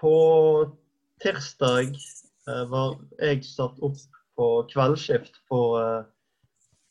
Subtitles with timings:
[0.00, 0.14] På
[1.22, 1.92] tirsdag
[2.48, 3.98] eh, var jeg satt opp
[4.38, 6.06] på kveldsskift på eh,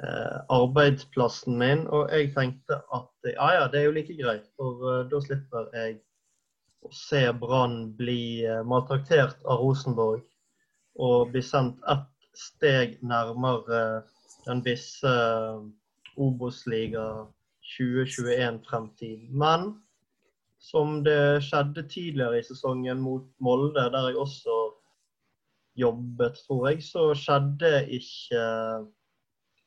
[0.06, 5.10] eh, arbeidsplassen min, og jeg tenkte at ja, ja, det er jo like greit, for
[5.10, 5.98] da slipper jeg
[6.86, 10.22] å se Brann bli maltraktert av Rosenborg
[11.00, 12.08] og bli sendt ett
[12.38, 14.06] steg nærmere
[14.46, 15.12] den visse
[16.20, 17.26] Obos-liga
[17.74, 19.28] 2021-fremtid.
[19.32, 19.74] Men
[20.60, 24.58] som det skjedde tidligere i sesongen mot Molde, der jeg også
[25.80, 28.44] jobbet, tror jeg, så skjedde ikke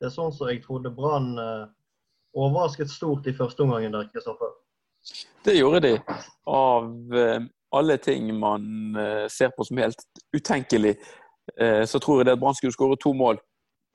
[0.02, 1.66] det er sånn som jeg trodde Brann eh,
[2.34, 4.50] overrasket stort i første omgang der, Kristoffer.
[5.46, 5.92] Det gjorde de.
[6.50, 7.44] Av eh,
[7.78, 10.02] alle ting man eh, ser på som helt
[10.34, 10.96] utenkelig,
[11.90, 13.40] så tror jeg det at Brann skulle skåre to mål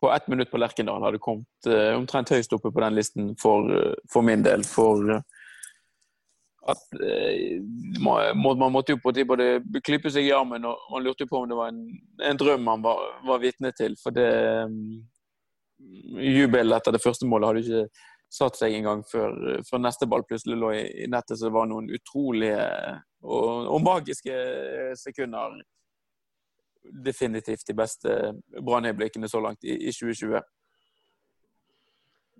[0.03, 3.71] på ett minutt på Lerkendal hadde kommet omtrent høyest oppe på den listen for,
[4.11, 4.65] for min del.
[4.67, 5.15] For
[6.67, 6.81] at
[8.03, 11.47] man, man, måtte jo på både klype seg i armen og man lurte på om
[11.49, 11.85] det var en,
[12.23, 13.95] en drøm man var, var vitne til.
[14.01, 14.27] For det
[16.17, 20.57] Jubelen etter det første målet hadde ikke satt seg engang før, før neste ball plutselig
[20.59, 21.37] lå i nettet.
[21.37, 22.59] Så det var noen utrolige
[23.23, 24.37] og, og magiske
[24.99, 25.59] sekunder
[27.03, 28.13] definitivt de beste
[28.63, 30.41] brannøyeblikkene så langt i, i 2020.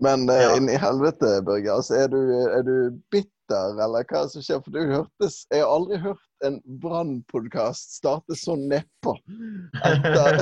[0.04, 0.54] Men ja.
[0.58, 1.74] inn i helvete, Børge.
[1.74, 2.20] Altså, er, du,
[2.54, 2.76] er du
[3.14, 4.62] bitter, eller hva som skjer?
[4.62, 9.16] For du hørtes Jeg har aldri hørt en Brann-podkast starte så nedpå.
[9.88, 10.38] Etter,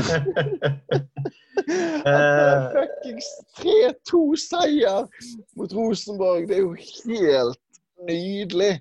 [1.62, 3.30] etter fuckings
[3.62, 5.08] 3-2-seier
[5.56, 6.50] mot Rosenborg.
[6.50, 7.64] Det er jo helt
[8.10, 8.74] nydelig.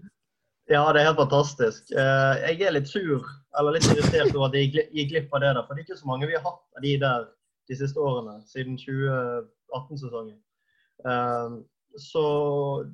[0.72, 1.91] Ja, det er helt fantastisk.
[1.92, 3.22] Eh, jeg er litt sur
[3.59, 5.53] eller litt irritert over at jeg gikk glipp av det.
[5.55, 7.27] der, For det er ikke så mange vi har hatt av de der
[7.69, 10.41] de siste årene, siden 2018-sesongen.
[11.08, 11.56] Eh,
[12.00, 12.27] så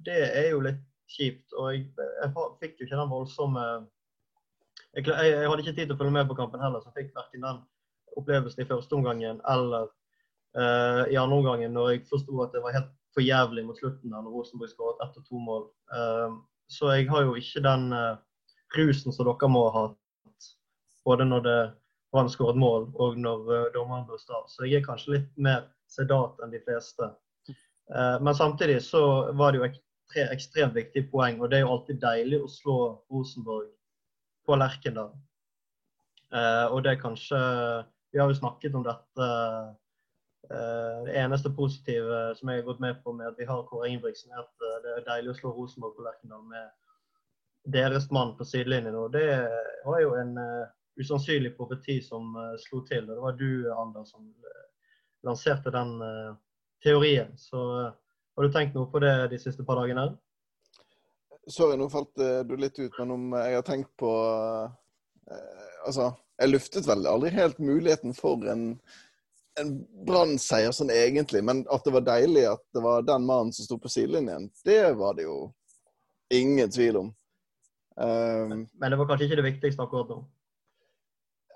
[0.07, 1.49] det er jo litt kjipt.
[1.57, 3.65] Og jeg, jeg fikk jo ikke den voldsomme
[4.95, 7.05] jeg, jeg, jeg, hadde ikke tid til å følge med på kampen heller, så jeg
[7.07, 7.59] fikk verken den
[8.19, 9.85] opplevelsen i første omgangen eller
[10.59, 14.11] uh, i andre omgangen, når jeg forsto at det var helt for jævlig mot slutten
[14.11, 15.69] der når Rosenborg skåret ett og to mål.
[15.95, 16.41] Uh,
[16.71, 18.19] så jeg har jo ikke den uh,
[18.79, 20.51] rusen som dere må ha hatt,
[21.07, 21.61] både når det
[22.11, 24.49] Brann skåret mål og når uh, dommeren blåste av.
[24.51, 27.13] Så jeg er kanskje litt mer sedat enn de fleste.
[27.91, 29.69] Uh, men samtidig så var det jo
[30.13, 32.79] tre ekstremt viktige poeng, og det er jo alltid deilig å slå
[33.11, 33.71] Rosenborg
[34.47, 35.13] på Lerkendal.
[36.31, 37.39] Uh, og det er kanskje
[38.11, 39.31] Vi har jo snakket om dette
[40.51, 43.87] Uh, det eneste positive som jeg har gått med på med at vi har Kåre
[43.87, 48.47] Ingebrigtsen, er at det er deilig å slå Rosenborg på Lerkendal med deres mann på
[48.49, 48.97] sidelinjen.
[48.99, 49.29] Og det
[49.85, 50.33] var jo en
[50.99, 52.35] usannsynlig profeti som
[52.65, 53.05] slo til.
[53.05, 54.27] Og det var du, Anders, som
[55.29, 55.93] lanserte den
[56.85, 57.33] teorien.
[57.39, 57.61] Så
[57.91, 60.11] har du tenkt noe på det de siste par dagene?
[61.51, 64.11] Sorry, nå falt du litt ut, men om jeg har tenkt på
[65.87, 68.75] Altså, jeg luftet vel aldri helt muligheten for en
[69.59, 69.71] en
[70.07, 73.79] Brann-seier sånn egentlig, men at det var deilig at det var den mannen som sto
[73.81, 75.39] på sidelinjen, det var det jo
[76.33, 77.11] ingen tvil om.
[78.01, 80.21] Um, men det var kanskje ikke det viktigste akkurat nå?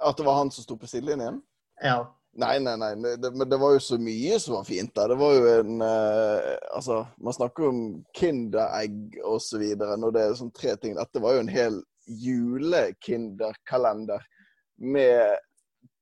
[0.05, 1.41] At det var han som sto på sidelinjen?
[1.83, 2.03] Ja.
[2.35, 2.95] Nei, nei, nei.
[3.23, 5.09] Det, men det var jo så mye som var fint der.
[5.13, 9.63] Det var jo en eh, Altså, man snakker om Kinderegg osv.
[9.79, 10.93] når det er sånn tre ting.
[10.99, 11.77] Dette var jo en hel
[12.11, 14.23] julekinderkalender
[14.83, 15.39] med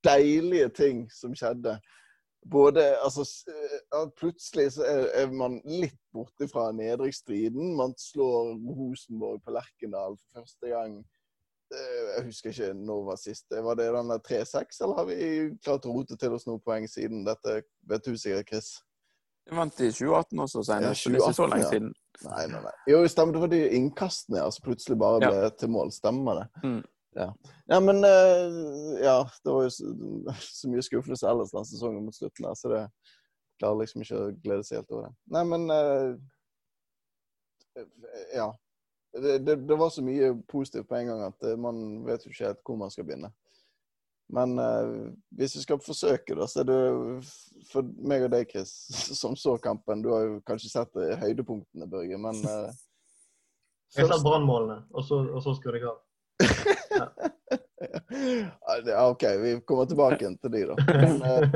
[0.06, 1.80] deilige ting som skjedde.
[2.50, 3.22] Både Altså
[4.18, 7.76] Plutselig så er, er man litt borte fra nedrykksstriden.
[7.76, 10.92] Man slår Rosenborg på Lerkendal for første gang.
[11.72, 13.46] Eh, jeg husker ikke når var sist.
[13.50, 15.18] Var det den der 3-6, eller har vi
[15.64, 17.24] klart å rote til oss noen poeng siden?
[17.26, 18.72] Dette vet du sikkert, Chris.
[19.48, 20.92] Vi vant i 2018 også, senere.
[20.92, 21.92] Ja, 2018, ikke så lenge siden.
[22.28, 22.74] Nei, nei, nei.
[22.92, 23.34] Jo, stemmer.
[23.34, 25.54] Det var de innkastene altså plutselig bare ble ja.
[25.58, 25.90] til mål.
[25.94, 26.44] Stemmer det.
[26.62, 26.82] Mm.
[27.12, 27.26] Ja.
[27.68, 29.90] ja, men uh, Ja, det var jo så,
[30.40, 32.84] så mye skuffelse ellers den sesongen mot slutten her, så det
[33.60, 35.12] klarer liksom ikke å glede seg helt over det.
[35.34, 35.66] Nei, men
[38.32, 38.48] Ja.
[39.12, 42.32] Det, det, det, var så mye positivt på en gang at uh, man vet jo
[42.32, 43.32] ikke helt hvor man skal begynne.
[44.32, 44.54] Men
[45.36, 46.76] hvis vi skal forsøke, da, så er det
[47.68, 48.70] for meg og deg, Chris,
[49.20, 52.40] som så kampen Du har jo kanskje sett høydepunktene, Børge, men
[53.92, 56.00] Jeg har sett brannmålene, og så, og så skrur jeg av
[58.86, 60.74] ja, OK, vi kommer tilbake til de, da.
[60.88, 61.48] Men, uh,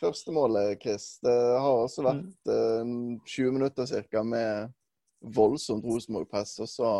[0.00, 2.84] første målet, Chris, det har også vært uh,
[3.26, 4.22] 20 minutter ca.
[4.22, 4.72] med
[5.20, 6.90] voldsomt Rosenborg-press, og så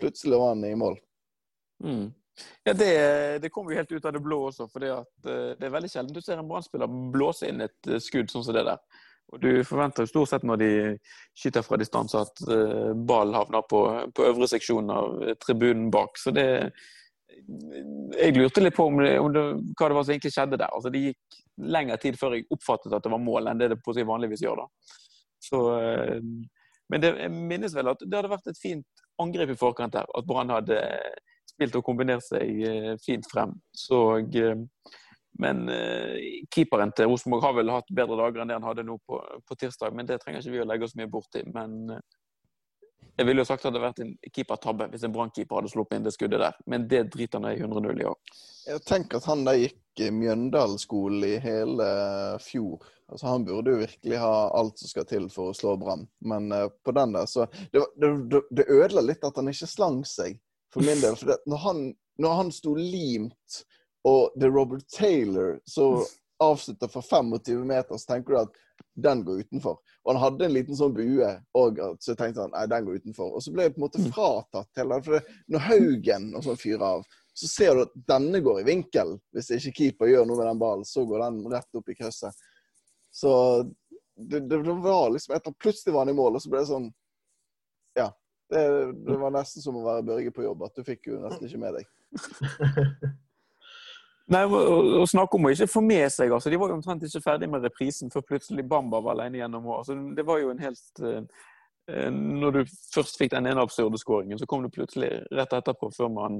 [0.00, 0.98] plutselig var han i mål.
[1.84, 2.10] Mm.
[2.64, 2.92] Ja, det,
[3.42, 4.66] det kom jo helt ut av det blå også.
[4.72, 8.32] for uh, Det er veldig sjelden du ser en brann blåse inn et uh, skudd
[8.32, 8.80] sånn som det der.
[9.32, 10.70] Og Du forventer jo stort sett når de
[11.38, 13.84] skyter fra distanse at uh, ball havner på,
[14.16, 16.18] på, øvre seksjon av tribunen bak.
[16.20, 16.46] Så det,
[18.16, 19.44] jeg lurte litt på om det, om det,
[19.78, 20.72] hva det var som egentlig skjedde der.
[20.72, 21.38] Altså, det gikk
[21.76, 24.44] lengre tid før jeg oppfattet at det var mål, enn det det på seg vanligvis
[24.44, 24.64] gjør.
[24.64, 24.98] da.
[25.42, 26.18] Så, eh,
[26.92, 30.08] men det, minnes vel at det hadde vært et fint angrep i forkant der.
[30.12, 30.80] At Brann hadde
[31.48, 33.54] spilt og kombinert seg eh, fint frem.
[33.76, 34.20] Så,
[35.42, 35.62] men
[36.52, 39.56] keeperen til Rosenborg har vel hatt bedre dager enn det han hadde nå på, på
[39.58, 39.96] tirsdag.
[39.96, 41.40] Men det trenger ikke vi å legge oss mye borti.
[41.54, 41.96] Men
[43.16, 45.98] jeg ville jo sagt at det hadde vært en keepertabbe hvis en brannkeeper hadde sluppet
[45.98, 48.38] inn det skuddet der, men det driter han i 100-0 i år.
[48.66, 49.78] Jeg tenker at han der gikk
[50.16, 51.86] Mjøndalen-skolen i hele
[52.40, 52.80] fjor.
[53.12, 56.48] Altså, han burde jo virkelig ha alt som skal til for å slå Brann, men
[56.54, 60.40] uh, på den der så Det, det, det ødela litt at han ikke slang seg,
[60.72, 61.18] for min del.
[61.20, 61.84] For det, når, han,
[62.24, 63.60] når han sto limt,
[64.08, 66.00] og det er Robert Taylor som
[66.42, 68.56] avslutter for 25 meter, så tenker du at
[68.94, 69.78] den går utenfor.
[70.04, 71.28] Og han hadde en liten sånn bue,
[71.58, 73.34] og så tenkte han nei, den går utenfor.
[73.36, 74.08] Og så ble jeg på en måte mm.
[74.12, 78.60] fratatt hele For når Haugen og sånn fyrer av, så ser du at denne går
[78.60, 79.14] i vinkel.
[79.32, 82.44] Hvis ikke keeper gjør noe med den ballen, så går den rett opp i krysset.
[83.12, 83.32] Så
[84.16, 86.72] det, det, det var liksom etter Plutselig var han i mål, og så ble det
[86.72, 86.90] sånn
[87.98, 88.10] Ja.
[88.52, 88.60] Det,
[89.06, 91.60] det var nesten som å være Børge på jobb, at du fikk jo nesten ikke
[91.62, 91.86] med deg.
[94.30, 97.24] Nei, Å snakke om å ikke få med seg altså, De var jo omtrent ikke
[97.24, 99.80] ferdig med reprisen før plutselig Bamba var alene gjennom år.
[99.82, 101.22] Altså, det var jo en helt uh,
[102.14, 102.60] Når du
[102.94, 106.38] først fikk den ene absurde skåringen, så kom du plutselig rett etterpå, før man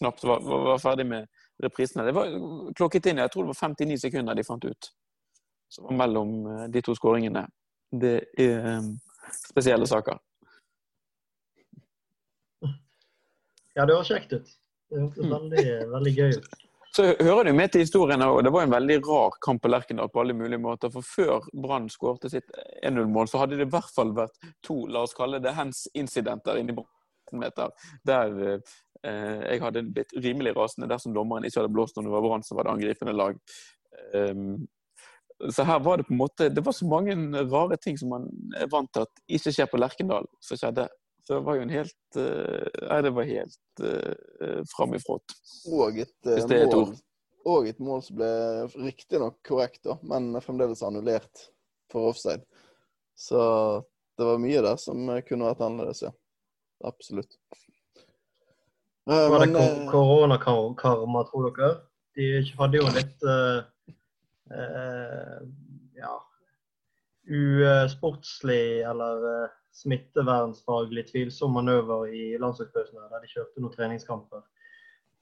[0.00, 1.28] knapt var, var, var ferdig med
[1.62, 2.06] reprisene.
[2.08, 2.32] Det var
[2.78, 4.88] klokket inn, jeg tror det var 59 sekunder de fant ut.
[5.68, 7.44] Som var mellom uh, de to skåringene.
[7.92, 8.94] Det er um,
[9.44, 10.16] spesielle saker.
[13.76, 14.56] Ja, det var kjekt ut.
[14.92, 15.32] Det hørtes mm.
[15.32, 15.66] veldig,
[15.96, 16.54] veldig gøy ut.
[16.92, 20.10] Så hører du med til historien, og Det var en veldig rar kamp på Lerkendal
[20.12, 20.90] på alle mulige måter.
[20.92, 22.52] for Før Brann skårte sitt
[22.84, 26.76] 1-0-mål, så hadde det i hvert fall vært to la oss kalle det hands-incidenter inni
[27.32, 27.70] meter,
[28.04, 32.24] der eh, jeg hadde blitt rimelig rasende dersom dommeren ikke hadde blåst når det var
[32.26, 33.38] Brann som var det angripende lag.
[34.12, 34.68] Um,
[35.50, 37.14] så her var det på en måte Det var så mange
[37.50, 40.86] rare ting som man er vant til at ikke skjer på Lerkendal, som skjedde
[41.32, 45.34] det var jo en helt uh, Nei, det var helt uh, framifråt.
[45.72, 46.92] Og et, uh, et mål,
[47.52, 48.32] og et mål som ble
[48.76, 51.48] riktignok korrekt, da, men fremdeles annullert
[51.92, 52.44] for offside.
[53.18, 53.40] Så
[54.18, 56.12] det var mye der som kunne vært annerledes, ja.
[56.84, 57.38] Absolutt.
[59.10, 61.72] Uh, var det koronakarma, tror dere?
[62.14, 62.26] De
[62.58, 63.64] hadde jo litt uh,
[64.52, 65.38] uh,
[65.98, 66.12] ja,
[67.26, 74.44] usportslig eller smittevernfaglig tvilsom manøver i landslagspausen, der de kjørte noen treningskamper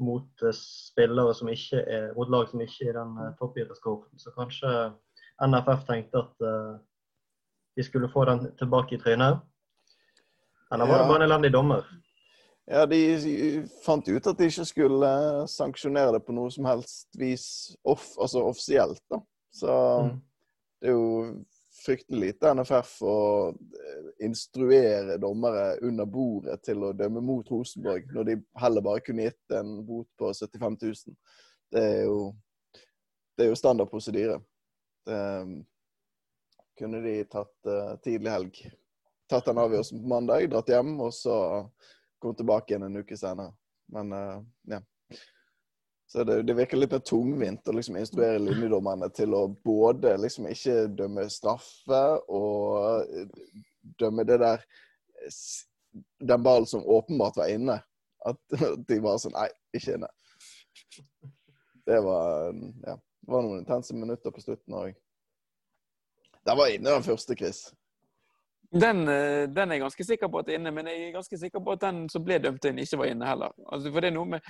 [0.00, 4.18] mot eh, spillere som ikke er, mot lag som ikke er i den toppidrettskohorten.
[4.18, 4.74] Så kanskje
[5.40, 6.78] NFF tenkte at uh,
[7.76, 9.40] de skulle få den tilbake i trynet?
[10.72, 11.86] Eller var det bare en elendig dommer?
[12.70, 15.12] Ja, De fant ut at de ikke skulle
[15.50, 17.46] sanksjonere det på noe som helst vis
[17.82, 19.02] off, altså offisielt.
[19.10, 19.18] da.
[19.50, 20.12] Så mm.
[20.80, 21.08] det er jo
[21.80, 23.16] fryktelig lite NFF å
[23.50, 29.28] eh, instruere dommere under bordet til å dømme mot Rosenborg, når de heller bare kunne
[29.28, 31.16] gitt en bot på 75 000.
[31.70, 32.20] Det er jo,
[33.36, 34.40] det er jo standard prosedyre.
[35.06, 35.20] Det
[36.80, 38.60] kunne de tatt uh, tidlig helg.
[39.30, 41.36] Tatt den avgjørelse på mandag, dratt hjem og så
[42.20, 43.54] kommet tilbake igjen en uke senere.
[43.94, 44.40] Men uh,
[44.72, 44.80] ja.
[46.12, 50.48] Så det, det, virker litt mer tungvint å liksom instruere linjedommerne til å både liksom
[50.50, 53.06] ikke dømme straffe og
[54.00, 54.64] dømme det der
[56.18, 57.78] Den ballen som åpenbart var inne.
[58.26, 58.40] At
[58.88, 60.10] de var sånn Nei, ikke inne.
[61.86, 62.98] Det var Ja.
[63.20, 64.94] Det var noen intense minutter på slutten òg.
[66.48, 67.68] Den var inne, den første, Chris.
[68.72, 71.38] Den, eh, den, er jeg ganske sikker på at er inne, men jeg er ganske
[71.38, 73.54] sikker på at den som ble dømt inn, ikke var inne heller.
[73.68, 74.48] Altså, for det er noe med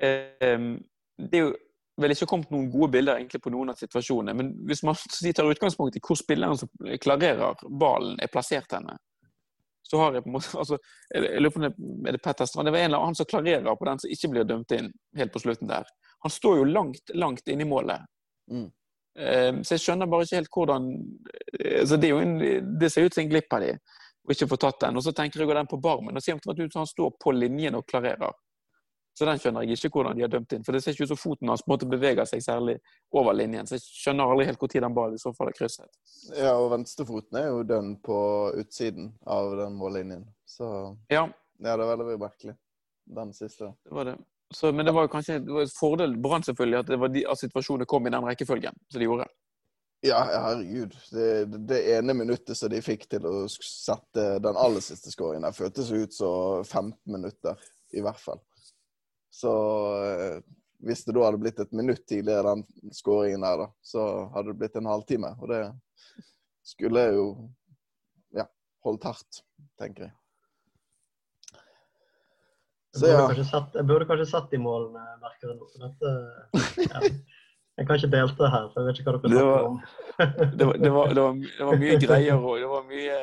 [0.00, 1.52] det er jo
[2.00, 4.34] vel ikke kommet noen gode bilder egentlig på noen av situasjonene.
[4.38, 6.70] Men hvis man tar utgangspunkt i hvor spilleren som
[7.02, 8.96] klarerer ballen, er plassert henne,
[9.92, 10.78] så har jeg på en måte altså,
[11.12, 12.68] jeg lurer på Er det Petter Strand?
[12.68, 15.34] Det var en eller annen som klarerer på den som ikke blir dømt inn helt
[15.34, 15.88] på slutten der.
[16.24, 18.06] Han står jo langt, langt inne i målet.
[18.50, 18.70] Mm.
[19.12, 20.86] Um, så jeg skjønner bare ikke helt hvordan
[21.82, 22.30] altså det, en,
[22.80, 24.96] det, ser ut som en glipp av de å ikke få tatt den.
[24.96, 26.16] Og så tenker jeg å gå den på barmen.
[26.16, 28.32] Og ser ut som han står på linjen og klarerer.
[29.18, 30.64] Så den skjønner jeg ikke hvordan de har dømt inn.
[30.64, 32.78] For det ser ikke ut som foten hans måte beveger seg særlig
[33.12, 33.68] over linjen.
[33.68, 35.90] Så jeg skjønner aldri helt når den ballen i så fall er krysset.
[36.32, 38.18] Ja, og venstrefoten er jo dønn på
[38.62, 40.24] utsiden av den mållinjen.
[40.48, 40.66] Så
[41.12, 41.26] ja.
[41.28, 42.56] ja, det er veldig merkelig.
[43.12, 43.74] Den siste.
[43.84, 44.16] Det var det.
[44.54, 47.22] Så, men det var kanskje det var et fordel Brann selvfølgelig at, det var de,
[47.28, 49.28] at situasjonen kom i den rekkefølgen som de gjorde.
[50.02, 50.96] Ja, herregud.
[51.12, 55.92] Det, det, ene minuttet som de fikk til å sette den aller siste skåringen, føltes
[55.94, 57.60] ut som 15 minutter.
[57.92, 58.40] i hvert fall.
[59.32, 59.52] Så
[60.04, 60.38] eh,
[60.84, 64.58] hvis det da hadde blitt et minutt tidligere, den skåringen der, da, så hadde det
[64.60, 65.30] blitt en halvtime.
[65.40, 65.62] Og det
[66.66, 67.26] skulle jo
[68.36, 68.48] ja,
[68.84, 69.44] holdt hardt,
[69.80, 70.16] tenker jeg.
[72.92, 73.24] Så ja.
[73.48, 75.70] satt, jeg burde kanskje satt i målene, merker jeg nå.
[75.80, 76.10] Dette,
[76.90, 77.00] ja.
[77.80, 79.76] Jeg kan ikke delte her, for jeg vet ikke hva dere Det snakker om.
[80.58, 83.14] Det var, det var, det var, det var mye greier og det var mye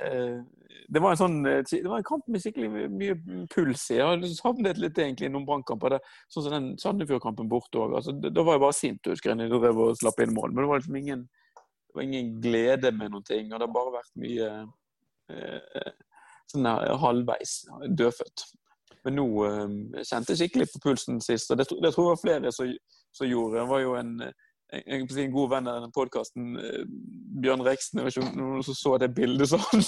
[0.00, 0.38] eh,
[0.88, 3.16] Det var en sånn eh, Det var en kamp med skikkelig mye,
[3.52, 3.98] puls i.
[3.98, 5.98] Jeg har savnet litt egentlig noen brannkamper.
[6.32, 7.96] Sånn som den Sandefjord-kampen borte òg.
[8.00, 10.52] Altså, da var jeg bare sint, husker jeg, når jeg og slapp inn mål.
[10.52, 11.22] Men det var liksom ingen,
[11.94, 13.48] var ingen glede med noen ting.
[13.50, 14.50] Og det har bare vært mye
[15.32, 15.94] eh,
[16.52, 16.70] sånn
[17.04, 17.56] halvveis
[17.88, 18.48] dødfødt.
[19.04, 22.22] Men nå eh, kjente jeg skikkelig på pulsen sist, og det, det tror jeg var
[22.22, 23.60] flere som gjorde.
[23.60, 24.14] Det var jo en,
[24.74, 26.54] en, en, en god venn av denne podkasten,
[27.44, 29.84] Bjørn Reksten, jeg vet ikke om noen som så det bildet sånn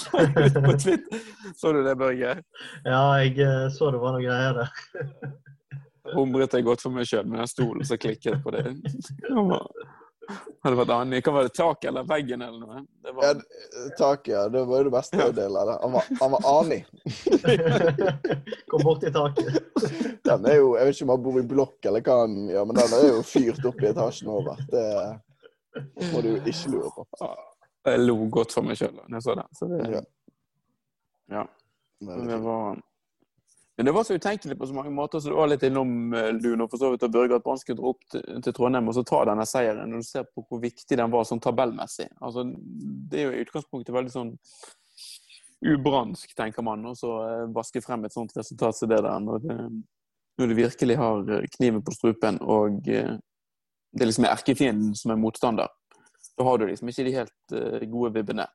[0.67, 1.27] på Twitter.
[1.57, 2.37] Så du det, Børge?
[2.85, 5.31] Ja, jeg eh, så det var noe greier der.
[6.13, 8.63] Humret jeg godt for meg sjøl med den stolen som klikket på det.
[10.27, 11.23] Det var- Hadde vært annet.
[11.23, 12.81] Kan være det, taket eller veggen eller noe?
[13.03, 13.33] Det Ja,
[13.97, 14.41] taket, ja.
[14.49, 15.77] Det var jo det beste delen av det.
[15.81, 16.79] Han var, han var Ani.
[18.67, 19.59] Kom bort i taket.
[20.27, 22.65] Den er jo, Jeg vet ikke om han bor i blokk eller hva han gjør,
[22.67, 24.59] men den er jo fyrt opp i etasjen over.
[24.71, 24.85] Det
[26.11, 27.31] må du ikke lure på.
[27.87, 29.47] jeg lo godt for meg sjøl da jeg så det.
[29.55, 30.01] Så det Ja.
[31.37, 31.45] ja.
[32.01, 32.75] Det er Det var,
[33.77, 36.31] men det var så utenkelig på så mange måter, så du var litt innom eh,
[36.33, 38.95] Lune og for så vidt og Børge at Brann skulle dra opp til, Trondheim og
[38.97, 39.91] så ta denne seieren.
[39.91, 42.07] Når du ser på hvor viktig den var sånn tabellmessig.
[42.17, 44.31] Altså, det er jo i utgangspunktet veldig sånn
[45.61, 49.21] ubransk, tenker man, og så eh, vaske frem et sånt resultat som det der.
[49.27, 49.59] Når, det,
[50.41, 55.21] når du virkelig har eh, kniven på strupen og det liksom er erkefienden som er
[55.21, 55.69] motstander.
[56.33, 57.59] Da har du liksom ikke de helt
[57.93, 58.49] gode vibbene.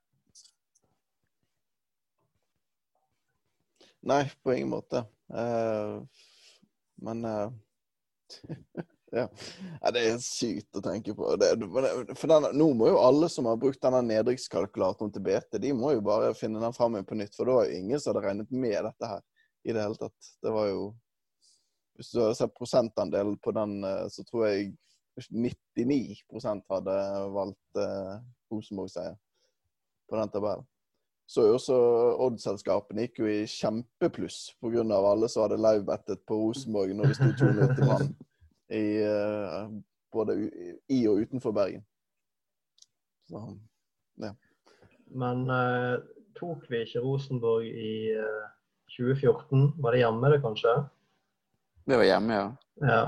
[4.03, 5.05] Nei, på ingen måte.
[5.35, 6.03] Eh,
[7.03, 7.53] men eh,
[9.13, 9.29] ja.
[9.83, 9.91] ja.
[9.95, 11.35] Det er sykt å tenke på.
[11.39, 11.53] Det,
[12.19, 15.95] for denne, nå må jo alle som har brukt denne nedrykkskalkulatoren til BT, de må
[15.95, 17.37] jo bare finne den fram på nytt.
[17.37, 19.23] For det var jo ingen som hadde regnet med dette her
[19.63, 20.35] i det hele tatt.
[20.43, 20.93] Det var jo
[21.93, 24.71] Hvis du hadde sett prosentandelen på den, eh, så tror jeg
[25.29, 26.23] 99
[26.73, 26.95] hadde
[27.35, 28.15] valgt eh,
[28.51, 29.19] Rosenborg-seier
[30.09, 30.65] på den tabellen.
[31.33, 31.77] Så jo også
[32.27, 34.83] Odd-selskapene gikk jo i kjempepluss pga.
[34.85, 38.11] alle som hadde livebettet på Rosenborg når det sto 2-0 til Brann.
[38.73, 39.71] I, eh,
[40.13, 40.35] Både
[40.93, 41.85] i og utenfor Bergen.
[43.25, 43.41] Så
[45.23, 46.03] Men eh,
[46.37, 48.45] tok vi ikke Rosenborg i eh,
[48.99, 49.73] 2014?
[49.81, 50.75] Var det hjemme, det kanskje?
[51.89, 52.47] Det var hjemme, ja.
[52.93, 53.03] Ja.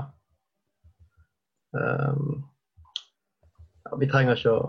[1.75, 2.41] Um,
[3.85, 4.65] ja vi trenger ikke å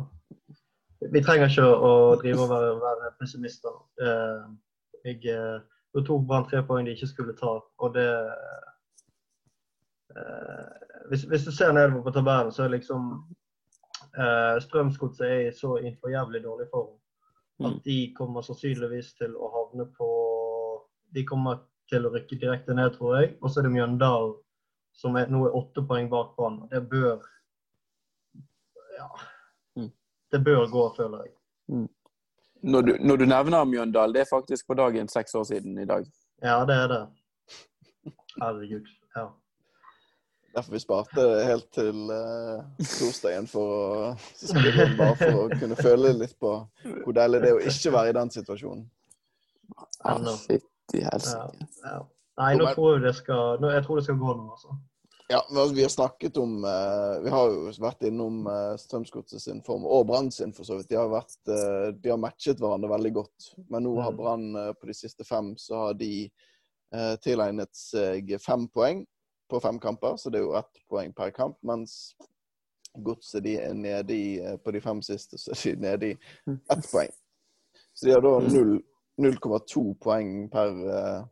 [1.01, 3.75] Vi trenger ikke å drive og være, være pessimister.
[4.01, 4.47] Uh,
[5.05, 5.21] jeg,
[5.95, 8.09] Nå tok Brann tre poeng de ikke skulle ta, og det
[10.13, 10.73] eh,
[11.09, 13.07] hvis, hvis du ser nedover på tabellen, så er liksom
[14.19, 16.93] uh, Strømsgodset er i så innenfor jævlig dårlig form
[17.65, 17.81] at Mm.
[17.85, 20.09] de kommer sannsynligvis til å havne på
[21.15, 23.31] De kommer til å rykke direkte ned, tror jeg.
[23.41, 24.35] Og så er det Mjøndalen,
[24.93, 26.69] som er, nå er åtte poeng bak Brann.
[26.69, 27.25] Det bør
[28.99, 29.09] Ja.
[30.37, 30.45] Mm.
[30.45, 31.33] Det bør gå, føler jeg.
[32.63, 35.85] Når du, når du nevner Mjøndalen, det er faktisk på dagen seks år siden i
[35.87, 36.07] dag.
[36.43, 37.03] Ja, det er det.
[38.43, 38.89] Herregud.
[39.17, 39.27] Ja.
[40.57, 45.77] Derfor vi sparte helt til uh, torsdagen for å spille inn, bare for å kunne
[45.77, 46.53] føle litt på
[47.05, 48.87] hvor deilig det er å ikke være i den situasjonen.
[49.77, 50.33] Ja, Ennå.
[50.47, 51.69] Fytti helsike.
[51.85, 51.99] Ja.
[52.41, 54.79] Nei, nå tror jeg det skal nå, Jeg tror det skal gå nå, altså.
[55.29, 59.43] Ja, men altså, Vi har snakket om eh, Vi har jo vært innom uh, Strømsgodset
[59.43, 60.91] sin form, og Brann sin for så vidt.
[60.91, 63.51] De har, vært, eh, de har matchet hverandre veldig godt.
[63.71, 64.21] Men nå har Mm.
[64.21, 64.47] Brann
[64.81, 66.29] på de siste fem så har de
[67.21, 69.01] tilegnet seg fem poeng
[69.51, 70.15] på fem kamper.
[70.17, 71.59] Så det er jo ett poeng per kamp.
[71.67, 72.15] Mens
[72.95, 76.87] Godset de er nede i På de fem siste så er de nede i ett
[76.93, 77.11] poeng.
[77.93, 81.27] Så de har da 0,2 poeng per,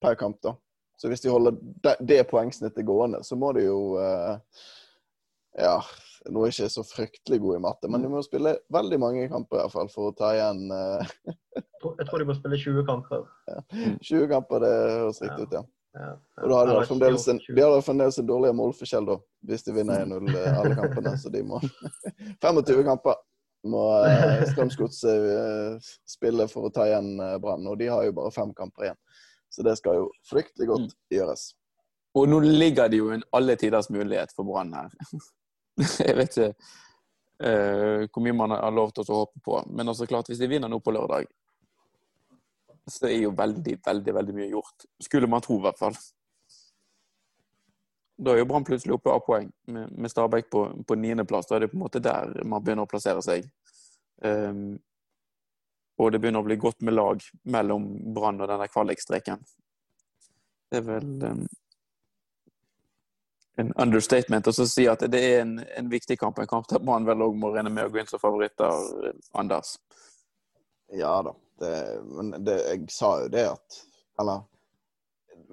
[0.00, 0.54] per kamp, da.
[1.00, 4.36] Så hvis de holder det, det poengsnittet gående, så må de jo eh,
[5.58, 5.76] Ja,
[6.30, 9.26] nå er jeg ikke så fryktelig god i matte, men de må spille veldig mange
[9.30, 11.12] kamper i hvert fall for å ta igjen eh,
[11.54, 13.26] Jeg tror- de må spille 20 kamper.
[14.00, 14.62] 20 kamper.
[14.64, 15.64] Det høres riktig ut, ja.
[15.94, 16.08] Ja.
[16.42, 19.14] Og da har de fremdeles en, de fremdeles en dårligere målforskjell, da,
[19.46, 21.12] hvis de vinner 1-0 eh, alle kampene.
[21.20, 21.60] Så de må
[22.42, 23.20] 25 kamper
[23.64, 23.82] må
[24.50, 27.64] Strømsgodset spille for å ta igjen Brann.
[27.70, 28.98] Og de har jo bare fem kamper igjen.
[29.54, 31.52] Så det skal jo fryktelig godt gjøres.
[32.18, 34.90] Og nå ligger det jo en alle tiders mulighet for Brann her.
[36.06, 36.50] Jeg vet ikke
[37.42, 39.60] uh, hvor mye man har lov til å håpe på.
[39.70, 41.30] Men altså klart, hvis de vinner nå på lørdag,
[42.90, 44.86] så er jo veldig, veldig veldig mye gjort.
[45.02, 45.98] Skulle man tro, i hvert fall.
[48.14, 51.48] Da er jo Brann plutselig oppe av poeng med, med Stabæk på, på niendeplass.
[51.50, 53.46] Da er det på en måte der man begynner å plassere seg.
[54.22, 54.76] Um,
[55.98, 57.20] og det begynner å bli godt med lag
[57.54, 59.44] mellom Brann og denne kvalikstreken.
[60.70, 61.44] Det er vel um,
[63.56, 66.40] en understatement å si at det er en, en, viktig kamp.
[66.42, 69.76] En kamp der Brann vel òg må regne med å gå inn som favoritter, Anders.
[70.94, 71.36] Ja da.
[71.60, 71.70] Det,
[72.10, 73.76] men det, jeg sa jo det at
[74.18, 74.40] Eller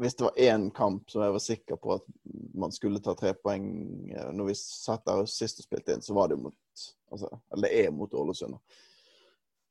[0.02, 2.08] hvis det var én kamp som jeg var sikker på at
[2.58, 3.68] man skulle ta tre poeng
[4.10, 6.56] eh, når vi satt der sist og spilte inn, så var det mot
[7.12, 8.58] altså, Eller det er mot Ålesund.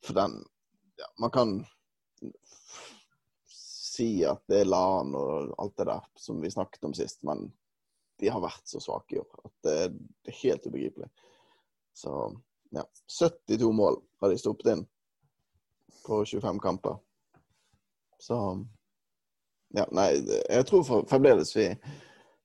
[0.07, 0.39] For den
[1.01, 1.55] ja, Man kan
[3.51, 7.49] si at det er LAN og alt det der som vi snakket om sist, men
[8.21, 9.77] de har vært så svake i år at det,
[10.29, 11.09] er helt ubegripelig.
[11.97, 12.13] Så
[12.71, 12.85] ja.
[13.19, 14.85] 72 mål har de stoppet inn
[16.05, 17.01] på 25 kamper.
[18.21, 18.37] Så
[19.75, 20.11] ja, nei,
[20.51, 21.71] jeg tror fremdeles vi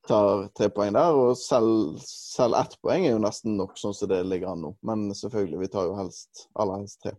[0.07, 1.17] tar tre poeng der.
[1.17, 4.73] Og selv, selv ett poeng er jo nesten nok sånn som det ligger an nå.
[4.85, 7.15] Men selvfølgelig, vi tar jo helst aller helst tre.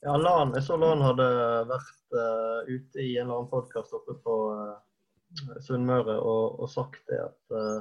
[0.00, 1.24] Ja, Lan, Jeg så Lan hadde
[1.66, 4.76] vært uh, ute i en eller annen podkast oppe på uh,
[5.64, 7.80] Sunnmøre og, og, sagt det at uh,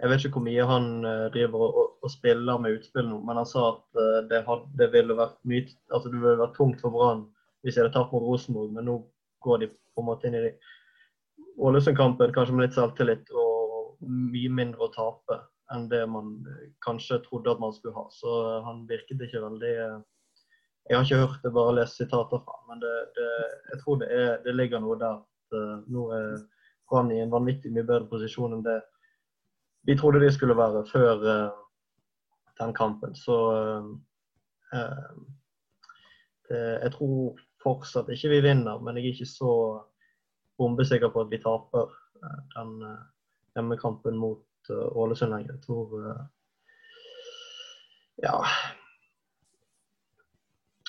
[0.00, 0.88] Jeg vet ikke hvor mye han
[1.34, 5.16] driver og, og, spiller med utspill nå, men han sa at det, had, det, ville
[5.16, 7.26] vært mye, altså det ville vært tungt for Brann
[7.62, 8.96] hvis jeg hadde tapt mot Rosenborg, men nå
[9.44, 10.56] går de på en måte inn i
[11.60, 15.38] Ålesund-kampen kanskje med litt selvtillit og mye mindre å tape
[15.74, 16.32] enn det man
[16.84, 18.06] kanskje trodde at man skulle ha.
[18.12, 18.30] Så
[18.66, 20.00] han virket ikke veldig eh,
[20.88, 23.28] Jeg har ikke hørt det, bare lest sitater fra men det, det,
[23.72, 26.34] jeg tror det, er, det, ligger noe der at nå er
[26.90, 28.82] Brann i en vanvittig mye bedre posisjon enn det
[29.88, 31.22] vi trodde de skulle være før
[32.60, 33.14] den kampen.
[33.16, 33.36] Så
[36.50, 39.52] jeg tror fortsatt ikke vi vinner, men jeg er ikke så
[40.58, 43.04] bombesikker på at vi taper eh, den eh,
[43.56, 45.56] hjemmekampen mot eh, Ålesund lenger.
[45.56, 46.00] Jeg tror
[48.22, 48.38] Ja.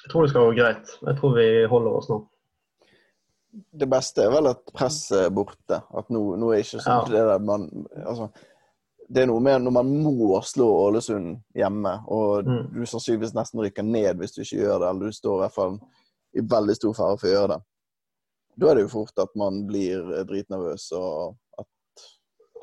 [0.06, 0.98] Jeg tror det skal gå greit.
[1.02, 2.20] Jeg tror vi holder oss nå.
[3.74, 5.80] Det beste er vel at presset er borte.
[5.82, 7.08] At nå, nå er ikke sånn ja.
[7.10, 7.66] det der man
[8.04, 8.30] altså,
[9.08, 12.62] det er noe med når man må slå Ålesund hjemme, og mm.
[12.74, 15.56] du sannsynligvis nesten rykker ned hvis du ikke gjør det, eller du står i hvert
[15.56, 15.80] fall
[16.36, 17.60] i veldig stor fare for å gjøre det.
[18.56, 21.36] Da er det jo fort at man blir dritnervøs, og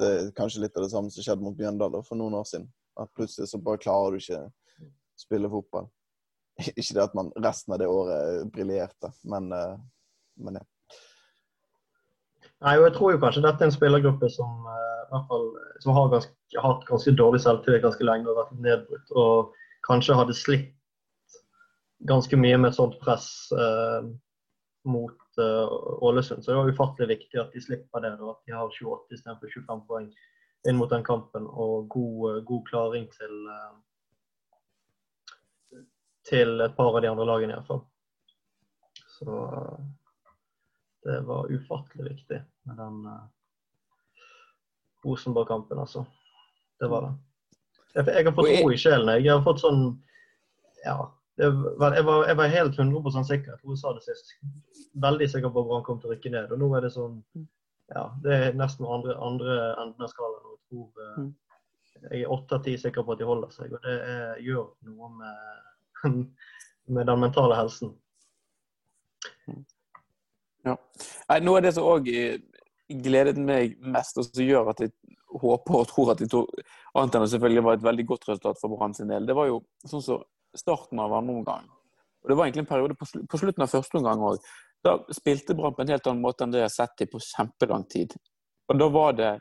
[0.01, 2.69] det er kanskje litt av det samme som skjedde mot Bjøndal for noen år siden.
[3.01, 4.43] At plutselig så bare klarer du ikke
[5.21, 5.89] spille fotball.
[6.77, 9.79] Ikke det at man resten av det året briljerte, men, eh,
[10.45, 10.67] men ja.
[12.63, 15.49] Nei, og Jeg tror jo kanskje dette er en spillergruppe som, uh, fall,
[15.83, 19.15] som har ganske, hatt ganske dårlig selvtillit ganske lenge og vært nedbrutt.
[19.19, 19.57] Og
[19.89, 20.69] kanskje hadde slitt
[22.07, 23.27] ganske mye med et sånt press
[23.57, 24.07] uh,
[24.87, 25.73] mot uh,
[26.05, 26.45] Ålesund.
[26.45, 29.55] Så det var ufattelig viktig at de slipper det, og at de har 28 istedenfor
[29.55, 30.11] 25 poeng
[30.69, 31.47] inn mot den kampen.
[31.47, 33.49] Og god, god klaring til,
[36.29, 37.85] til et par av de andre lagene, iallfall.
[39.13, 39.41] Så
[41.03, 43.07] det var ufattelig viktig med den
[45.05, 46.05] Rosenborg-kampen, altså.
[46.81, 47.13] Det var det.
[47.95, 49.11] Jeg, jeg har fått ro i sjelen.
[49.21, 49.83] Jeg har fått sånn
[50.83, 50.97] Ja,
[51.37, 53.61] var, jeg, var, jeg, var, helt 100 sikker.
[53.63, 54.35] Hun sa det sist.
[54.95, 56.53] Veldig sikker på at Brann kom til å rykke ned.
[56.53, 57.23] Og nå er det sånn
[57.93, 60.53] Ja, det er nesten andre, andre enden av skalaen.
[60.53, 61.33] Jeg tror eh, mm.
[62.11, 63.73] jeg er åtte av ti sikker på at de holder seg.
[63.73, 66.23] Og det er, gjør noe med,
[66.99, 67.95] med den mentale helsen.
[70.63, 70.77] Ja.
[71.43, 72.09] Noe av det som òg
[73.03, 74.93] gledet meg mest, og som gjør at jeg
[75.41, 76.45] håper og tror at de to
[76.99, 79.63] annet enn selvfølgelig var et veldig godt resultat for Brann sin del, det var jo
[79.89, 80.25] sånn som
[80.59, 81.71] starten av andre omgang.
[82.23, 84.51] Og Det var egentlig en periode på, på slutten av første omgang òg.
[84.83, 87.23] Da spilte Brann på en helt annen måte enn det jeg har sett dem på
[87.23, 88.15] kjempelang tid.
[88.71, 89.33] Og da var det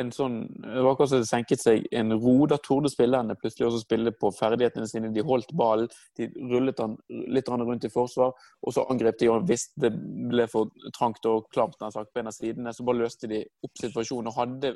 [0.00, 2.34] en sånn Det var akkurat som det senket seg en ro.
[2.50, 5.12] Da torde spillerne plutselig også spille på ferdighetene sine.
[5.14, 6.96] De holdt ballen, de rullet den
[7.34, 9.30] litt rundt i forsvar, og så angrep de.
[9.32, 9.92] Og hvis det
[10.30, 13.80] ble for trangt og klamt sagt, på en av sidene, så bare løste de opp
[13.80, 14.74] situasjonen og hadde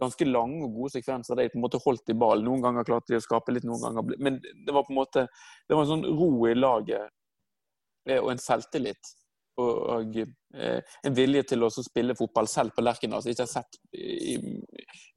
[0.00, 2.46] ganske lange og gode sekvenser der de på en måte holdt i ballen.
[2.48, 5.26] Noen ganger klarte de å skape litt, noen ganger Men det var på en måte
[5.68, 7.10] det var en sånn ro i laget
[8.08, 9.16] eh, og en selvtillit.
[9.60, 10.16] Og,
[10.54, 14.38] eh, en vilje til å spille fotball selv på Lerkendal, som ikke har sett i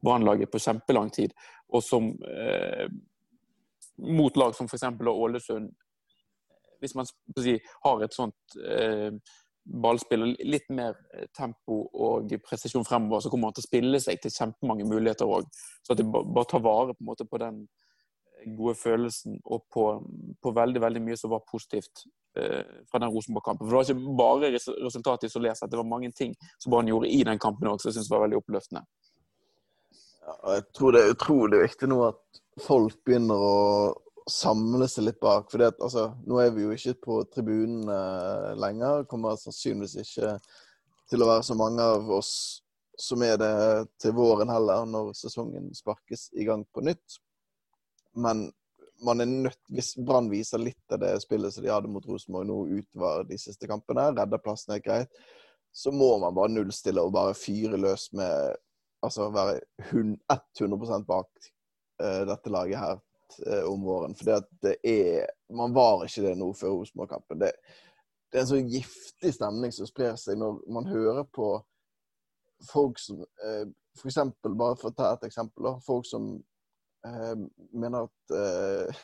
[0.03, 1.33] Brannlaget på kjempelang tid.
[1.73, 2.87] Og som eh,
[3.97, 4.83] mot lag som f.eks.
[5.07, 5.71] Ålesund
[6.81, 9.13] Hvis man si, har et sånt eh,
[9.63, 14.01] ballspill og litt mer eh, tempo og presisjon fremover, så kommer han til å spille
[14.03, 15.47] seg til kjempemange muligheter òg.
[15.83, 17.63] Så at de bare tar vare på, på, den
[18.57, 19.87] gode følelsen og på,
[20.43, 23.67] på veldig veldig mye som var positivt eh, fra den Rosenborg-kampen.
[23.67, 24.51] For Det var ikke bare
[24.85, 27.91] resultatet isolert sett, det var mange ting som han gjorde i den kampen òg som
[27.91, 28.83] jeg syns var veldig oppløftende.
[30.23, 33.57] Ja, jeg tror det er utrolig viktig nå at folk begynner å
[34.29, 35.49] samle seg litt bak.
[35.51, 37.89] For altså, nå er vi jo ikke på tribunen
[38.59, 39.03] lenger.
[39.09, 40.37] Kommer sannsynligvis ikke
[41.11, 42.33] til å være så mange av oss
[42.99, 43.53] som er det
[44.01, 47.17] til våren heller, når sesongen sparkes i gang på nytt.
[48.13, 48.47] Men
[49.05, 52.47] man er nødt, hvis Brann viser litt av det spillet som de hadde mot Rosenborg
[52.49, 55.23] nå utover de siste kampene, redder plassen er greit,
[55.73, 58.61] så må man bare nullstille og bare fyre løs med
[59.03, 59.57] Altså være
[59.91, 61.27] 100 bak
[62.03, 63.01] uh, dette laget her
[63.47, 64.15] uh, om våren.
[64.15, 67.41] For det er Man var ikke det nå før Rosenborg-kampen.
[67.41, 67.51] Det,
[68.31, 71.49] det, er en sånn giftig stemning som sprer seg når man hører på
[72.69, 73.67] folk som uh,
[73.99, 76.31] For eksempel, bare for å ta et eksempel, da, folk som
[77.07, 77.33] eh,
[77.73, 79.03] mener at eh,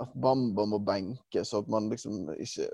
[0.00, 2.68] at Bamba må benkes, og at man liksom ikke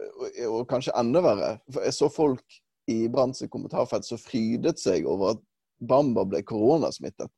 [0.47, 1.51] og, kanskje enda verre.
[1.73, 5.43] For jeg så folk i Branns kommentarfelt som frydet seg over at
[5.89, 7.31] Bamba ble koronasmittet.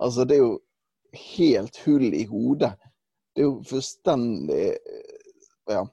[0.00, 0.58] Altså, det er jo
[1.36, 2.74] helt hull i hodet.
[3.34, 4.76] Det er jo fullstendig
[5.70, 5.86] Ja.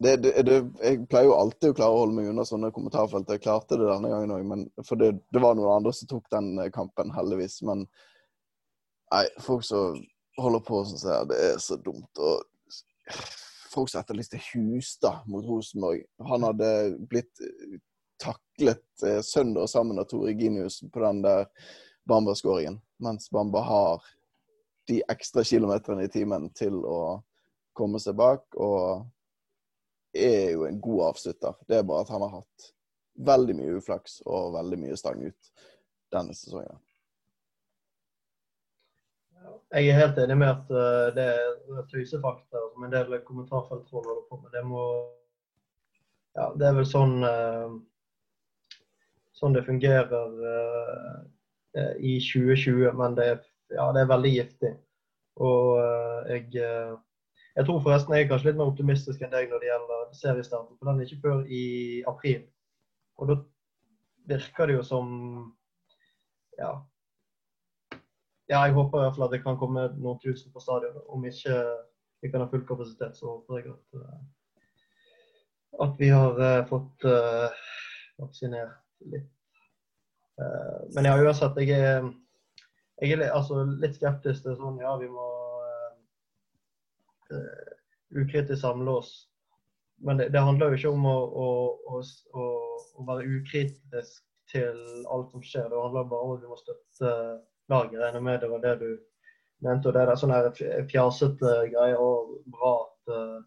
[0.00, 3.28] Det, det, det, jeg pleier jo alltid å klare å holde meg unna sånne kommentarfelt.
[3.28, 7.12] Jeg klarte det denne gangen òg, for det, var noen andre som tok den kampen,
[7.12, 7.58] heldigvis.
[7.68, 7.82] Men
[9.10, 9.98] Nei, folk som
[10.38, 12.10] holder på sånn som det er så dumt.
[12.22, 12.44] Og
[13.70, 16.04] folk som etterlyste Hustad mot Rosenborg.
[16.30, 16.70] Han hadde
[17.10, 17.42] blitt
[18.20, 21.48] taklet eh, søndag sammen av Tore Ginius på den der
[22.08, 22.80] Bamba-skåringen.
[23.00, 24.04] Mens Bamba har
[24.88, 27.22] de ekstra kilometerne i timen til å
[27.76, 28.44] komme seg bak.
[28.60, 29.06] Og
[30.12, 31.56] er jo en god avslutter.
[31.68, 32.70] Det er bare at han har hatt
[33.20, 35.52] veldig mye uflaks og veldig mye stang ut
[36.12, 36.78] denne sesongen.
[39.70, 44.24] Jeg er helt enig med at uh, det er tøysefakta som en del kommentarfelt holder
[44.28, 44.52] på med.
[44.54, 44.84] Det må
[46.38, 47.76] Ja, det er vel sånn uh,
[49.34, 51.20] sånn det fungerer uh,
[51.98, 53.40] i 2020, men det er,
[53.74, 54.74] ja, det er veldig giftig.
[55.40, 55.78] Og
[56.28, 56.50] jeg
[57.56, 60.76] jeg tror forresten jeg er kanskje litt mer optimistisk enn deg når det gjelder seriestarten.
[60.78, 61.64] For den er ikke før i
[62.08, 62.44] april.
[63.18, 63.36] Og da
[64.30, 65.08] virker det jo som
[66.58, 66.70] ja,
[68.50, 70.96] ja, jeg håper i hvert fall at det kan komme noen tusen på stadion.
[71.14, 71.56] Om ikke
[72.20, 77.06] vi kan ha full kapasitet, så håper jeg at, uh, at vi har uh, fått
[77.06, 77.60] uh,
[78.20, 78.80] vaksinert
[79.12, 79.28] litt.
[80.94, 82.06] men ja, uansett, jeg er,
[83.04, 85.26] jeg er altså, litt skeptisk til sånn ja, vi må
[88.16, 89.10] ukritisk samle oss.
[90.00, 91.48] Men det, det, handler jo ikke om å, å,
[92.00, 92.46] å,
[92.96, 94.80] å være ukritisk til
[95.12, 95.68] alt som skjer.
[95.68, 97.12] Det handler bare om at vi må støtte
[97.70, 97.96] laget.
[97.96, 98.90] Jeg regner med det var det du
[99.64, 99.88] nevnte.
[99.88, 100.40] og Det er sånne
[100.90, 103.38] fjasete greier og bra at uh,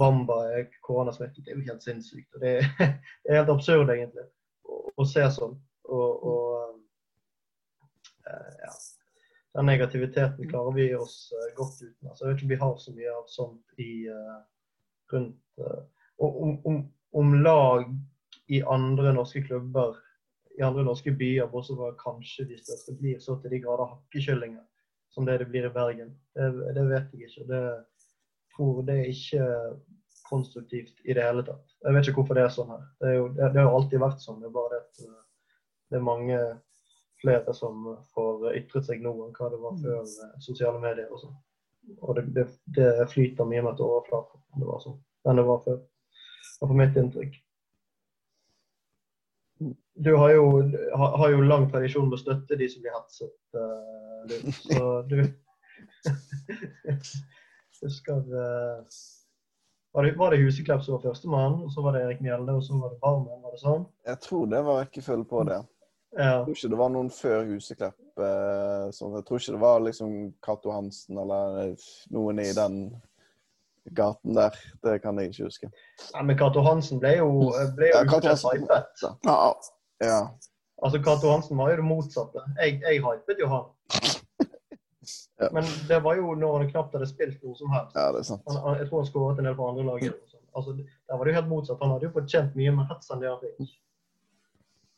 [0.00, 1.44] Bamba er koronasmittet.
[1.44, 2.34] Det er jo helt sinnssykt.
[2.34, 2.56] og Det,
[3.22, 4.26] det er helt absurd, egentlig,
[4.64, 5.56] å, å se sånn.
[5.86, 6.76] Og, og
[8.26, 8.74] uh, ja.
[9.56, 12.10] Den negativiteten klarer vi oss uh, godt uten.
[12.10, 13.92] Altså, jeg vet ikke om vi har så mye av sånt i
[15.12, 15.60] rundt
[16.18, 16.78] om, om,
[17.14, 17.84] om lag
[18.50, 19.94] i andre norske klubber
[20.58, 24.64] i andre norske byer, bortsett fra kanskje de største, blir så til de grader hakkekyllinger
[25.12, 26.14] som det det blir i Bergen.
[26.34, 27.44] Det, det vet jeg ikke.
[27.48, 27.62] Det
[28.56, 29.46] tror det er ikke
[30.28, 31.76] konstruktivt i det hele tatt.
[31.84, 32.84] Jeg vet ikke hvorfor det er sånn her.
[33.00, 34.40] Det, jo, det, det har jo alltid vært sånn.
[34.42, 35.18] Det er bare det at eh,
[35.90, 36.38] det er mange
[37.22, 41.22] flere som får ytret seg nå enn hva det var før eh, sosiale medier og
[41.22, 41.36] sånn.
[42.02, 42.48] Og det,
[43.12, 45.78] flyter mye mer til overflaten enn det var sånn enn det var før.
[45.80, 47.40] Det er for mitt inntrykk
[49.94, 53.32] du har jo, har jo, lang tradisjon med å støtte de som blir hetset.
[53.56, 55.22] Uh, så du
[57.82, 58.84] husker uh,
[59.96, 62.64] var, det, var det Huseklepp som var førstemann, og så var det Erik Mjelde, og
[62.64, 63.40] så var det Barmen?
[63.40, 63.88] Var det sånn?
[64.04, 65.62] Jeg tror det var rekkefølge på det.
[66.16, 66.26] Ja.
[66.26, 68.02] Jeg tror ikke det var noen før Huseklepp.
[68.20, 70.14] Uh, jeg tror ikke det var liksom
[70.44, 71.74] Cato Hansen eller
[72.12, 72.78] noen i den
[73.94, 74.56] gaten der.
[74.82, 75.70] Det kan jeg ikke huske.
[76.12, 77.30] Ja, men Cato Hansen ble jo,
[77.76, 79.02] ble jo ja, hypet.
[79.02, 79.38] Ja,
[80.04, 80.20] ja.
[80.82, 82.44] Altså, Cato Hansen var jo det motsatte.
[82.60, 83.68] Jeg, jeg hypet jo han.
[85.42, 85.50] ja.
[85.52, 87.96] Men det var jo når han knapt hadde spilt noe som helst.
[87.96, 88.46] Ja, det er sant.
[88.52, 90.06] Han, jeg tror han skåret en del på andre lag.
[90.56, 91.82] Altså, der var det jo helt motsatt.
[91.82, 93.74] Han hadde jo fortjent mye mer hets enn det han fikk.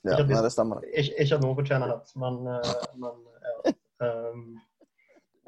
[0.07, 0.85] Ja, ikke, nei, det stemmer.
[0.87, 3.75] Ikke, ikke at noen fortjener hets, men, uh, men ja.
[3.99, 4.61] Um,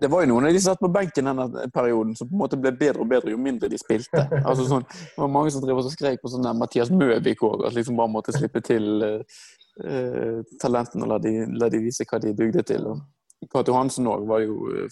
[0.01, 2.43] det var jo noen av de som satt på benken denne perioden, som på en
[2.43, 4.25] måte ble bedre og bedre jo mindre de spilte.
[4.49, 7.67] Altså sånn, det var mange som drev og skrek på sånn der Mathias Møvik òg,
[7.69, 12.21] at liksom bare måtte slippe til uh, talentene og la de, la de, vise hva
[12.23, 12.89] de dugde til.
[12.91, 14.27] Og Cato Hansen òg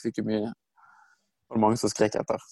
[0.02, 0.46] fikk jo mye
[1.48, 2.42] var det mange som skrek etter.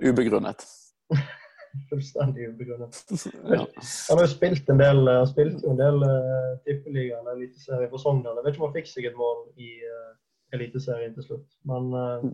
[0.00, 0.64] Ubegrunnet.
[1.90, 2.96] Fullstendig ubegrunnet.
[3.54, 3.66] Ja.
[4.08, 8.40] Han har jo spilt en del, spilt en del uh, tippeliga eller eliteserie for Sogndal.
[8.40, 10.10] Jeg vet ikke om han fikk seg et mål i uh,
[10.56, 12.24] eliteserien til slutt, men uh,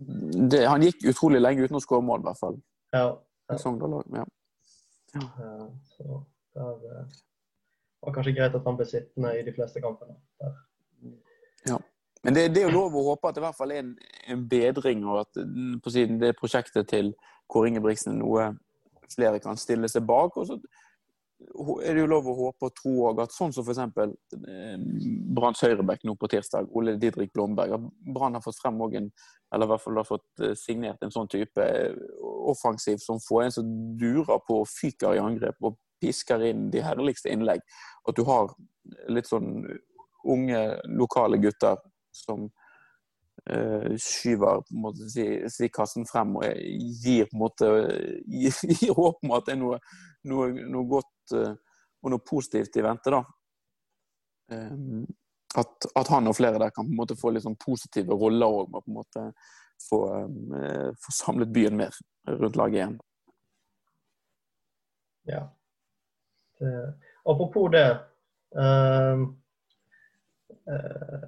[0.51, 2.59] Det, han gikk utrolig lenge uten å skåre mål, i hvert fall.
[2.93, 3.07] ja.
[3.53, 4.25] i Sogndal også, Ja.
[5.17, 6.21] Uh, så
[6.57, 7.19] der uh,
[8.05, 10.17] var kanskje greit at han ble sittende i de fleste kampene.
[10.41, 10.57] Der.
[12.25, 13.91] Men det, det er jo lov å håpe at det i hvert fall er en,
[14.27, 15.37] en bedring, og at
[15.83, 17.13] på siden det prosjektet til
[17.47, 18.47] Kåre Ingebrigtsen er noe
[19.13, 20.35] flere kan stille seg bak.
[20.37, 20.57] Og så
[21.37, 23.81] er det jo lov å håpe og tro òg at sånn som f.eks.
[24.49, 24.77] Eh,
[25.37, 29.11] Branns høyrebekk nå på tirsdag, Ole Didrik Blomberg, at Brann har fått frem en
[29.53, 31.95] eller i hvert fall har fått eh, signert en sånn type eh,
[32.51, 36.83] offensiv som får en som durer på og fyker i angrep og pisker inn de
[36.83, 37.61] herligste innlegg.
[38.07, 38.51] At du har
[39.11, 39.61] litt sånn
[40.27, 40.61] unge,
[40.99, 41.79] lokale gutter
[42.15, 42.47] som
[43.49, 46.45] uh, skyver måte, si, si kassen frem og
[47.01, 47.69] gir, måte,
[48.27, 49.79] gir, gir håp om at det er noe,
[50.29, 53.13] noe, noe godt og noe positivt i vente.
[53.13, 53.23] da.
[54.51, 54.75] Eh,
[55.57, 58.61] at, at han og flere der kan på en måte få litt sånn positive roller
[58.61, 59.23] og på en måte
[59.89, 60.01] få,
[60.59, 61.95] eh, få samlet byen mer
[62.27, 62.97] rundt laget igjen.
[65.27, 65.43] Ja.
[66.59, 66.73] Det,
[67.23, 67.87] apropos det.
[68.55, 69.27] Uh,
[70.71, 71.25] uh,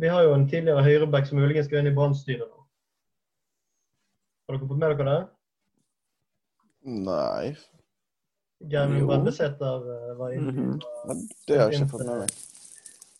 [0.00, 2.64] vi har jo en tidligere høyreback som muligens skal inn i Brann-styret nå.
[4.44, 5.20] Har dere fått med dere det?
[7.04, 7.54] Nei,
[8.70, 9.06] Gjermund.
[9.08, 10.80] Brendesæter eh, var inne Mhm.
[11.08, 11.16] men
[11.48, 12.30] det har jeg ikke fått med meg.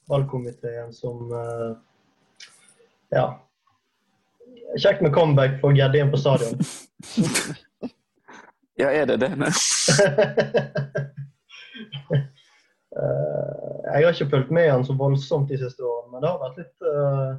[0.09, 1.75] valgkomiteen som eh,
[3.13, 3.27] Ja.
[4.79, 6.59] Kjekt med comeback for Gjeddien på stadion.
[8.77, 9.31] Ja, er det det?
[12.95, 16.37] Eh, jeg har ikke fulgt med han så voldsomt de siste årene, men det har
[16.45, 17.33] vært litt uh,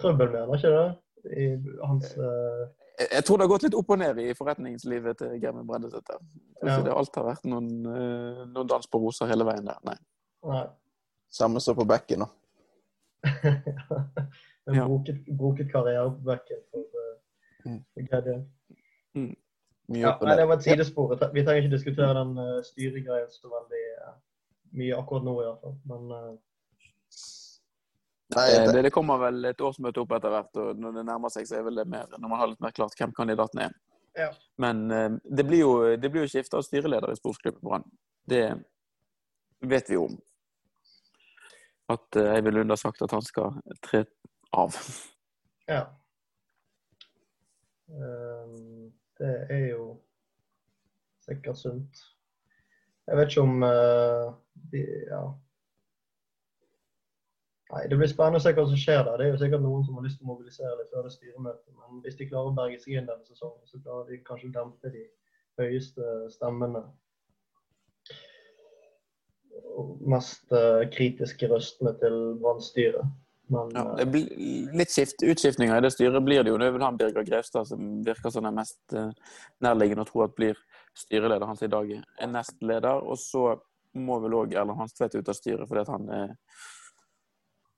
[0.00, 0.86] trøbbel med han, har ikke det?
[1.26, 1.46] I
[1.84, 2.62] hans eh,
[2.98, 6.16] Jeg tror det har gått litt opp og ned i forretningslivet til Germund Brendesæter.
[6.60, 6.82] Tror Ja.
[6.82, 9.96] det alt har vært noen, eh, noen dans på roser hele veien der, nei.
[10.44, 10.66] Nei.
[11.28, 12.28] Samme som på bekken, da.
[14.66, 14.86] en Ja.
[14.86, 17.84] broket, broket karriere på bekken for, eh, Mm.
[17.94, 18.46] for Gjeddien.
[19.88, 21.14] Mye Ja, nei, det var et sidespor.
[21.32, 24.14] Vi trenger ikke diskutere den uh, styregreien så veldig uh,
[24.72, 25.76] mye akkurat nå, i hvert fall.
[25.86, 26.36] Men eh,
[28.34, 31.04] Nei, Eh, det, Det, det kommer vel et årsmøte opp etter hvert, og når det
[31.06, 33.60] nærmer seg, så er vel det mer når man har litt mer klart hvem kandidaten
[33.68, 33.76] er.
[34.16, 34.30] Ja.
[34.58, 37.84] Men eh, det blir jo, det blir jo skifte av styreleder i sportsklubben Brann.
[38.26, 38.42] Det
[39.60, 40.16] vet vi jo om.
[41.92, 44.04] At eh, Eivind Lund har sagt at han skal tre
[44.56, 44.74] av.
[45.70, 45.84] ja.
[47.86, 48.54] Eh,
[49.16, 49.84] det er jo
[51.24, 52.00] sikkert sunt.
[53.06, 54.32] Jeg vet ikke om eh,
[54.72, 55.22] de, Ja.
[57.72, 59.16] Nei, Det blir spennende å se hva som skjer der.
[59.18, 61.72] Det er jo sikkert noen som har lyst til å mobilisere litt før det styremøtet.
[61.80, 64.54] Men hvis de klarer å berge seg inn denne sesongen, så klarer de kanskje å
[64.54, 65.02] dempe de
[65.58, 66.84] høyeste stemmene.
[69.76, 73.10] Og mest eh, kritiske røstene til Brann-styret.
[73.50, 76.60] Men Ja, eh, det blir litt skift, utskiftninger i det styret blir det jo.
[76.60, 79.10] Nå er vel han Birger Grevstad som virker som den mest eh,
[79.66, 80.58] nærliggende å tro at blir
[80.94, 81.50] styreleder.
[81.50, 83.02] Han som i dag er nestleder.
[83.02, 83.56] Og så
[83.96, 86.34] må vel òg Erlend Hanstvedt ut av styret fordi at han eh,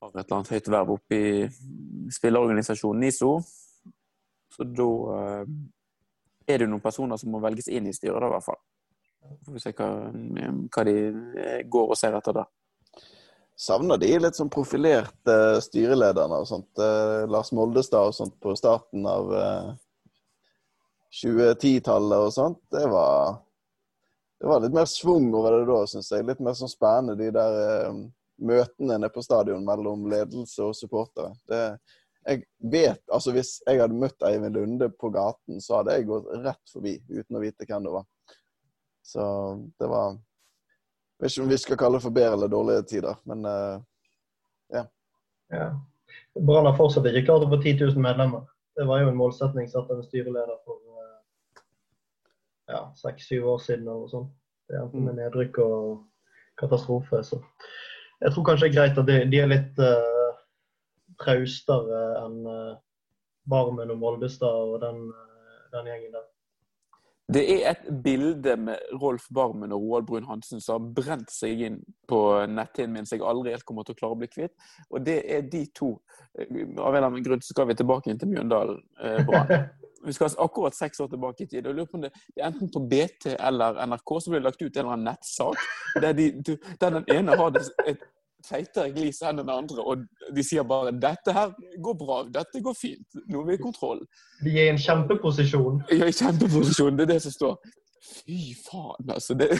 [0.00, 3.32] har et eller annet høyt verv oppe i spillerorganisasjonen NISO.
[4.54, 5.50] Så da eh,
[6.48, 8.61] er det jo noen personer som må velges inn i styret, da, i hvert fall.
[9.44, 9.88] Får vi se hva,
[10.74, 10.94] hva de
[11.42, 12.46] eh, går og ser etter da.
[13.58, 16.70] savner de litt sånn profilerte styrelederne og sånt.
[16.78, 19.68] Eh, Lars Moldestad og sånt på starten av eh,
[21.20, 22.62] 2010-tallet og sånt.
[22.72, 23.40] Det var,
[24.40, 26.26] det var litt mer schwung over det da, syns jeg.
[26.28, 28.00] Litt mer sånn spennende, de der
[28.38, 31.33] møtene nede på stadion mellom ledelse og supportere.
[31.51, 31.62] Det,
[32.29, 36.29] jeg vet, altså Hvis jeg hadde møtt Eivind Lunde på gaten, så hadde jeg gått
[36.44, 38.09] rett forbi uten å vite hvem det var.
[39.09, 39.22] Så
[39.81, 40.18] det var
[41.18, 43.81] jeg vet ikke om vi skal kalle det for bedre eller dårlige tider, men uh,
[44.70, 44.85] Ja.
[46.38, 48.44] Brann har fortsatt ikke klart å få 10 000 medlemmer.
[48.77, 51.62] Det var jo en målsetning satt av en styreleder for eh,
[52.70, 53.88] ja, seks-syv år siden.
[53.88, 54.31] noe sånt.
[54.68, 56.05] Det endte med nedrykk og
[56.61, 57.24] katastrofe.
[57.27, 57.40] Så
[58.20, 60.40] jeg tror kanskje det er greit at de, de er litt uh,
[61.22, 62.74] traustere enn uh,
[63.48, 66.26] Barmen og Moldestad og den, eh, den gjengen der.
[67.33, 71.61] Det er et bilde med Rolf Barmen og Roald Brun Hansen som har brent seg
[71.64, 71.78] inn
[72.09, 74.54] på netthinnen min som jeg aldri helt kommer til å klare å bli kvitt.
[74.88, 75.90] Og det er de to.
[76.37, 78.81] Av en eller annen grunn så skal vi tilbake inn til Mjøndalen.
[79.00, 79.57] Eh.
[80.06, 81.66] vi skal akkurat seks år tilbake i tid.
[81.66, 84.44] og lurer på om det det er Enten på BT eller NRK så blir det
[84.44, 85.56] lagt ut en eller annen nettsak
[86.02, 88.04] der, de, der den ene har det, et
[88.46, 92.76] feitere glis enn den andre, og de sier bare 'dette her går bra, dette går
[92.78, 94.04] fint, nå er vi i kontroll'.
[94.44, 95.82] De er i en kjempeposisjon.
[95.90, 97.56] Er i kjempeposisjon, det er det som står.
[98.12, 99.34] Fy faen, altså.
[99.34, 99.48] Det...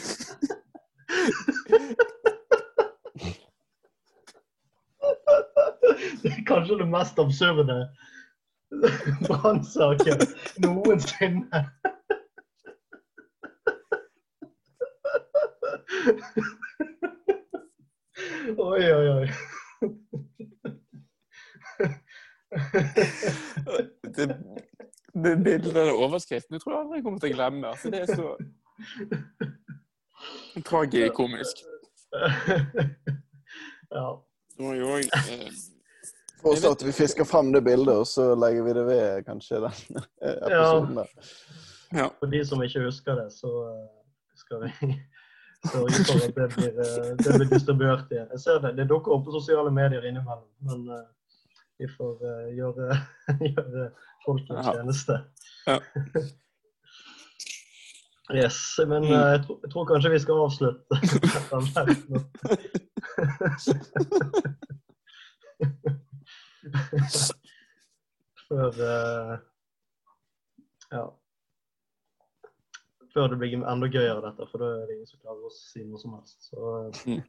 [6.23, 7.75] Det er kanskje det mest absurde
[9.27, 10.19] brannsaken
[10.63, 11.69] noensinne.
[18.57, 19.27] Oi, oi, oi.
[24.15, 24.25] det,
[25.13, 27.67] det bildet der overskriften jeg tror jeg aldri kommer til å glemme.
[27.73, 28.27] Altså, det er så
[30.65, 31.55] tragikomisk.
[33.89, 34.07] Ja.
[34.57, 35.03] Det var jo òg
[36.39, 39.59] eh, Foreslå at vi fisker fram det bildet, og så legger vi det ved kanskje
[39.65, 41.09] den episoden der.
[41.91, 42.09] Ja.
[42.19, 43.87] For de som ikke husker det, så eh,
[44.37, 44.69] skal vi
[45.71, 48.27] sørge for at det blir, eh, det blir distribuert igjen.
[48.31, 51.07] Jeg ser det, det dukker opp på sosiale medier innimellom, men eh,
[51.79, 52.13] vi får
[52.57, 52.85] gjøre,
[53.55, 53.89] gjøre
[54.25, 55.13] folk en tjeneste.
[55.67, 55.79] Ja.
[58.29, 60.93] Yes, men jeg, tror, jeg tror kanskje vi skal avslutte.
[68.49, 69.37] Før uh,
[70.91, 71.05] Ja.
[73.13, 75.81] Før det blir enda gøyere, dette, for da er det ingen som klarer å si
[75.85, 76.51] noe som helst.
[76.51, 76.57] Så
[76.89, 77.21] uh,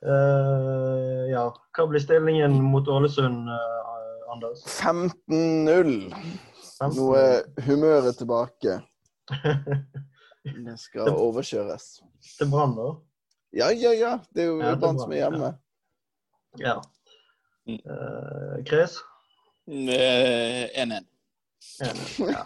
[0.00, 1.50] Uh, Ja.
[1.76, 4.62] Hva blir stillingen mot Ålesund, uh, Anders?
[4.80, 5.90] 15-0.
[6.96, 8.78] Nå er humøret tilbake.
[10.66, 11.98] Det skal overkjøres.
[12.38, 12.94] Til Brann, da?
[13.52, 14.14] Ja, ja, ja.
[14.32, 15.52] Det er jo Ja, Brann som er hjemme.
[16.60, 16.78] Ja.
[16.80, 16.99] Mm.
[17.66, 18.98] Eh, Chris?
[19.66, 21.04] eh, 1-1.
[21.80, 22.18] Enig.
[22.18, 22.44] Ja.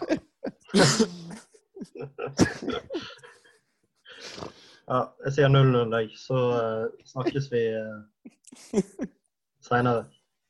[4.87, 6.09] ja, jeg sier 0-0, jeg.
[6.19, 7.99] Så eh, snakkes vi uh,
[9.63, 10.05] seinere.